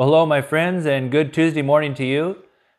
[0.00, 2.38] Well, hello, my friends, and good Tuesday morning to you.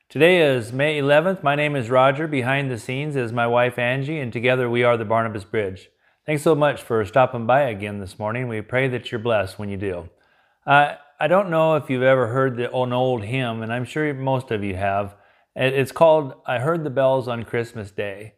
[0.09, 1.43] Today is May 11th.
[1.43, 2.27] My name is Roger.
[2.27, 5.91] Behind the scenes is my wife Angie, and together we are the Barnabas Bridge.
[6.25, 8.47] Thanks so much for stopping by again this morning.
[8.47, 10.09] We pray that you're blessed when you do.
[10.65, 14.11] Uh, I don't know if you've ever heard the, an old hymn, and I'm sure
[14.15, 15.15] most of you have.
[15.55, 18.33] It's called I Heard the Bells on Christmas Day.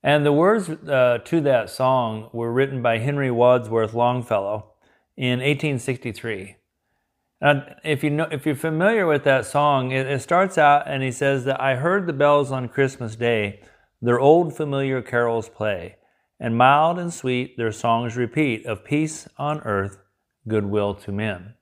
[0.00, 4.74] And the words uh, to that song were written by Henry Wadsworth Longfellow
[5.16, 6.57] in 1863.
[7.40, 11.02] Now, if you know, if you're familiar with that song, it, it starts out and
[11.02, 13.60] he says that I heard the bells on Christmas Day,
[14.02, 15.96] their old familiar carols play,
[16.40, 19.98] and mild and sweet their songs repeat of peace on earth,
[20.48, 21.54] goodwill to men.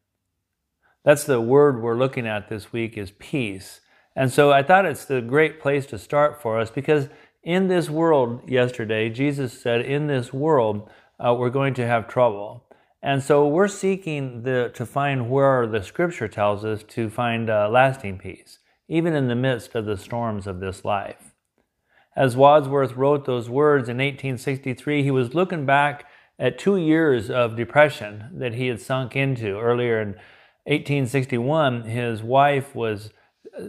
[1.05, 3.80] That's the word we're looking at this week is peace.
[4.16, 7.09] And so I thought it's the great place to start for us because
[7.43, 10.90] in this world, yesterday, Jesus said, in this world,
[11.21, 12.65] uh, we're going to have trouble.
[13.02, 18.19] And so we're seeking the, to find where the scripture tells us to find lasting
[18.19, 18.59] peace,
[18.89, 21.35] even in the midst of the storms of this life.
[22.17, 26.07] As Wadsworth wrote those words in 1863, he was looking back
[26.39, 29.59] at two years of depression that he had sunk into.
[29.59, 30.09] Earlier in
[30.65, 33.11] 1861, his wife was
[33.59, 33.63] uh,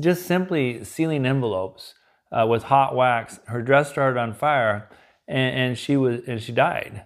[0.00, 1.94] just simply sealing envelopes
[2.30, 3.40] uh, with hot wax.
[3.46, 4.88] Her dress started on fire,
[5.26, 7.04] and, and she was and she died.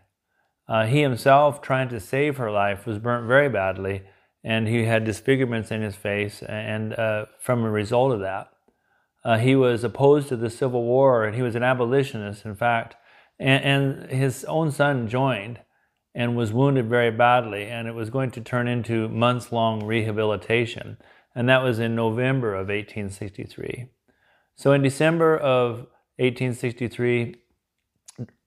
[0.68, 4.02] Uh, he himself, trying to save her life, was burnt very badly,
[4.44, 6.42] and he had disfigurements in his face.
[6.42, 8.50] And uh, from a result of that,
[9.24, 12.96] uh, he was opposed to the Civil War, and he was an abolitionist, in fact.
[13.38, 15.60] And, and his own son joined
[16.14, 20.98] and was wounded very badly, and it was going to turn into months long rehabilitation.
[21.34, 23.88] And that was in November of 1863.
[24.54, 25.86] So in December of
[26.18, 27.36] 1863,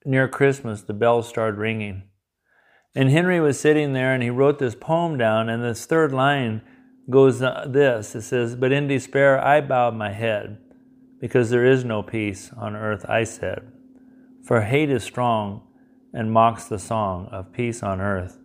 [0.06, 2.04] near Christmas, the bells started ringing.
[2.94, 6.62] And Henry was sitting there and he wrote this poem down, and this third line
[7.10, 10.58] goes uh, this it says, But in despair I bowed my head,
[11.20, 13.70] because there is no peace on earth, I said.
[14.44, 15.62] For hate is strong
[16.12, 18.38] and mocks the song of peace on earth,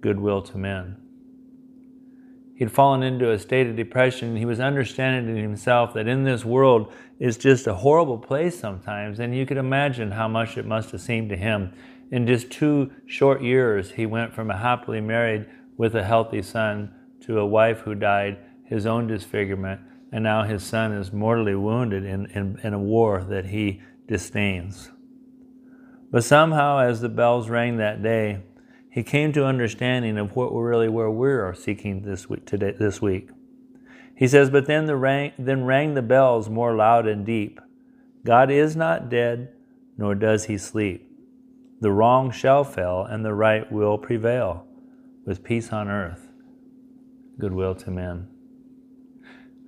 [0.00, 1.05] goodwill to men.
[2.56, 4.36] He'd fallen into a state of depression.
[4.36, 6.90] He was understanding in himself that in this world
[7.20, 9.20] is just a horrible place sometimes.
[9.20, 11.72] And you could imagine how much it must have seemed to him.
[12.10, 15.46] In just two short years, he went from a happily married
[15.76, 16.94] with a healthy son
[17.26, 19.80] to a wife who died, his own disfigurement,
[20.10, 24.90] and now his son is mortally wounded in, in, in a war that he disdains.
[26.10, 28.44] But somehow, as the bells rang that day,
[28.96, 32.72] he came to understanding of what we're really where we are seeking this week, today,
[32.78, 33.28] this week.
[34.16, 37.60] He says, But then, the rang, then rang the bells more loud and deep.
[38.24, 39.52] God is not dead,
[39.98, 41.10] nor does he sleep.
[41.82, 44.66] The wrong shall fail, and the right will prevail,
[45.26, 46.30] with peace on earth,
[47.38, 48.30] goodwill to men.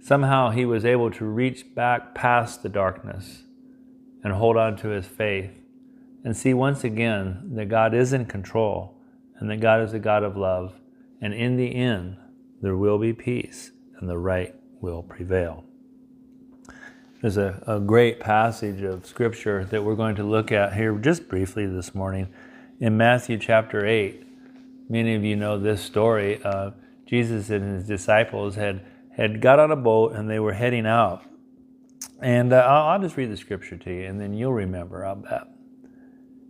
[0.01, 3.43] Somehow he was able to reach back past the darkness
[4.25, 5.61] and hold on to his faith
[6.25, 8.95] and see once again that God is in control
[9.39, 10.75] and that God is a God of love.
[11.21, 12.17] And in the end,
[12.61, 15.65] there will be peace and the right will prevail.
[17.21, 21.29] There's a, a great passage of scripture that we're going to look at here just
[21.29, 22.29] briefly this morning
[22.79, 24.25] in Matthew chapter 8.
[24.89, 26.41] Many of you know this story.
[26.45, 26.71] Uh,
[27.07, 28.85] Jesus and his disciples had,
[29.17, 31.25] had got on a boat and they were heading out.
[32.21, 35.17] And uh, I'll, I'll just read the scripture to you and then you'll remember, I'll
[35.17, 35.49] bet.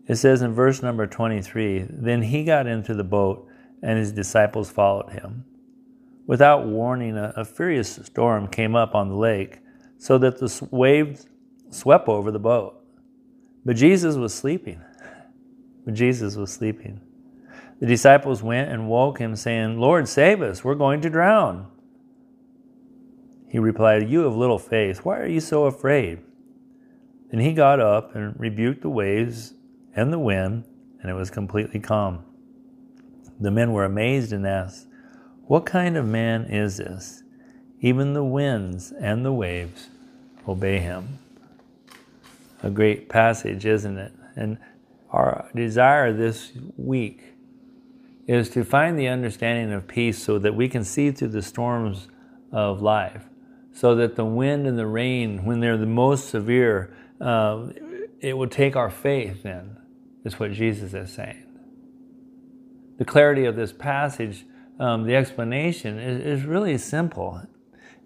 [0.08, 3.46] It says in verse number 23 Then he got into the boat,
[3.82, 5.44] and his disciples followed him.
[6.26, 9.60] Without warning, a, a furious storm came up on the lake,
[9.98, 11.26] so that the waves
[11.70, 12.82] swept over the boat.
[13.64, 14.82] But Jesus was sleeping.
[15.84, 17.00] But Jesus was sleeping.
[17.80, 21.66] The disciples went and woke him, saying, Lord, save us, we're going to drown.
[23.48, 24.98] He replied, You have little faith.
[24.98, 26.18] Why are you so afraid?
[27.30, 29.54] Then he got up and rebuked the waves
[29.94, 30.64] and the wind,
[31.00, 32.24] and it was completely calm.
[33.40, 34.86] The men were amazed and asked,
[35.46, 37.22] What kind of man is this?
[37.80, 39.88] Even the winds and the waves
[40.46, 41.18] obey him.
[42.62, 44.12] A great passage, isn't it?
[44.34, 44.58] And
[45.10, 47.34] our desire this week
[48.26, 52.08] is to find the understanding of peace so that we can see through the storms
[52.52, 53.24] of life,
[53.72, 57.68] so that the wind and the rain, when they're the most severe, uh,
[58.20, 59.76] it will take our faith in
[60.24, 61.44] is what Jesus is saying.
[62.98, 64.44] The clarity of this passage,
[64.80, 67.42] um, the explanation is, is really simple.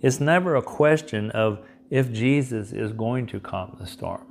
[0.00, 4.26] It's never a question of if Jesus is going to calm the storm.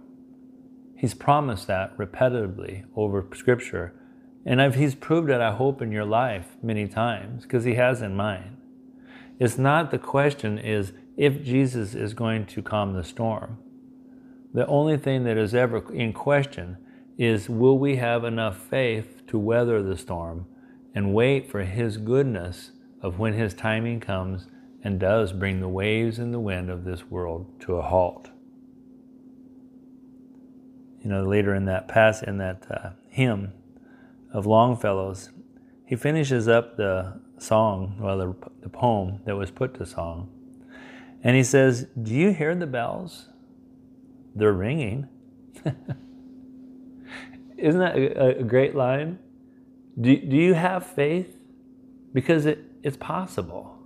[0.95, 3.93] He's promised that repetitively over Scripture.
[4.45, 8.01] And I've, he's proved it, I hope, in your life many times, because he has
[8.01, 8.57] in mine.
[9.39, 13.57] It's not the question is if Jesus is going to calm the storm.
[14.53, 16.77] The only thing that is ever in question
[17.17, 20.45] is will we have enough faith to weather the storm
[20.93, 22.71] and wait for His goodness
[23.01, 24.47] of when His timing comes
[24.83, 28.29] and does bring the waves and the wind of this world to a halt.
[31.01, 33.53] You know, later in that pass in that uh, hymn
[34.33, 35.29] of Longfellow's,
[35.85, 40.29] he finishes up the song, well, the, the poem that was put to song,
[41.23, 43.29] and he says, "Do you hear the bells?
[44.35, 45.07] They're ringing."
[47.61, 49.19] Isn't that a, great line?
[49.99, 51.37] Do, do you have faith?
[52.11, 53.77] Because it, it's possible.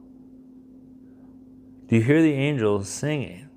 [1.87, 3.49] Do you hear the angels singing?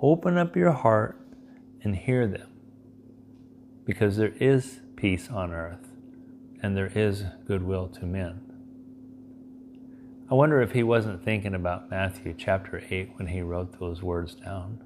[0.00, 1.20] Open up your heart
[1.82, 2.48] and hear them.
[3.84, 5.90] Because there is peace on earth
[6.62, 8.40] and there is goodwill to men.
[10.30, 14.34] I wonder if he wasn't thinking about Matthew chapter 8 when he wrote those words
[14.34, 14.82] down.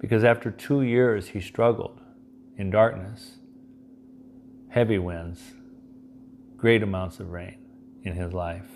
[0.00, 2.00] Because after two years, he struggled
[2.56, 3.36] in darkness,
[4.70, 5.52] heavy winds,
[6.56, 7.58] great amounts of rain
[8.02, 8.68] in his life.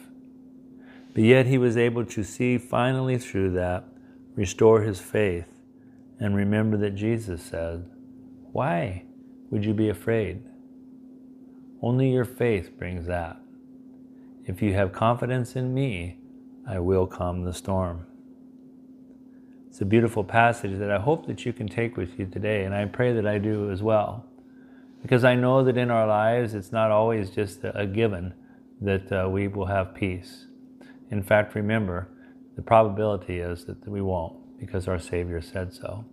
[1.14, 3.84] But yet he was able to see finally through that,
[4.34, 5.46] restore his faith,
[6.20, 7.88] and remember that Jesus said,
[8.52, 9.04] Why
[9.50, 10.42] would you be afraid?
[11.80, 13.38] Only your faith brings that.
[14.44, 16.18] If you have confidence in me,
[16.66, 18.06] I will calm the storm.
[19.74, 22.72] It's a beautiful passage that I hope that you can take with you today, and
[22.72, 24.24] I pray that I do as well.
[25.02, 28.34] Because I know that in our lives, it's not always just a given
[28.80, 30.46] that uh, we will have peace.
[31.10, 32.06] In fact, remember,
[32.54, 36.04] the probability is that we won't because our Savior said so.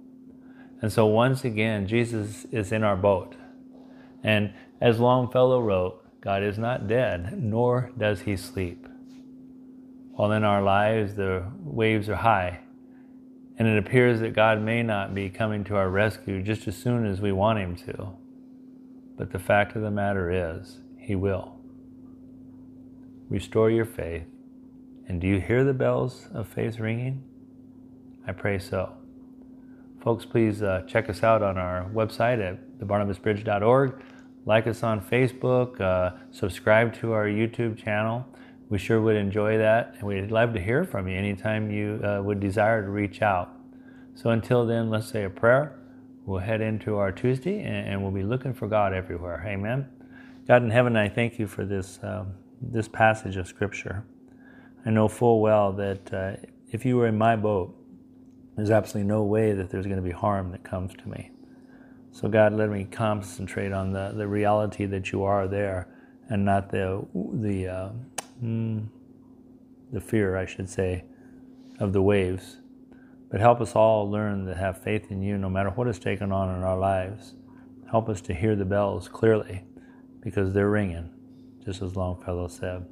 [0.81, 3.35] And so, once again, Jesus is in our boat.
[4.23, 8.87] And as Longfellow wrote, God is not dead, nor does he sleep.
[10.13, 12.61] While in our lives the waves are high,
[13.57, 17.05] and it appears that God may not be coming to our rescue just as soon
[17.05, 18.09] as we want him to.
[19.17, 21.57] But the fact of the matter is, he will.
[23.29, 24.25] Restore your faith
[25.11, 27.21] and do you hear the bells of faith ringing?
[28.25, 28.93] I pray so.
[30.01, 34.01] Folks, please uh, check us out on our website at thebarnabasbridge.org.
[34.45, 35.81] Like us on Facebook.
[35.81, 38.25] Uh, subscribe to our YouTube channel.
[38.71, 42.21] We sure would enjoy that, and we'd love to hear from you anytime you uh,
[42.23, 43.51] would desire to reach out.
[44.15, 45.77] So until then, let's say a prayer.
[46.25, 49.43] We'll head into our Tuesday, and, and we'll be looking for God everywhere.
[49.45, 49.89] Amen.
[50.47, 54.05] God in heaven, I thank you for this um, this passage of Scripture.
[54.85, 56.35] I know full well that uh,
[56.71, 57.75] if you were in my boat,
[58.55, 61.31] there's absolutely no way that there's going to be harm that comes to me.
[62.13, 65.89] So, God, let me concentrate on the, the reality that you are there
[66.29, 67.89] and not the, the, uh,
[68.43, 68.87] mm,
[69.91, 71.05] the fear, I should say,
[71.79, 72.57] of the waves.
[73.29, 76.31] But help us all learn to have faith in you no matter what is taken
[76.31, 77.35] on in our lives.
[77.89, 79.63] Help us to hear the bells clearly
[80.21, 81.09] because they're ringing,
[81.63, 82.85] just as Longfellow said.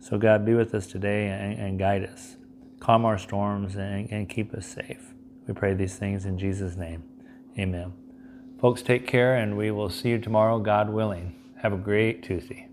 [0.00, 2.36] So, God, be with us today and, and guide us.
[2.80, 5.14] Calm our storms and, and keep us safe.
[5.46, 7.04] We pray these things in Jesus' name.
[7.58, 7.92] Amen.
[8.60, 11.36] Folks, take care, and we will see you tomorrow, God willing.
[11.62, 12.71] Have a great Tuesday.